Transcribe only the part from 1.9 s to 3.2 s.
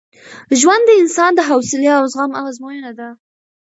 او زغم ازموینه ده.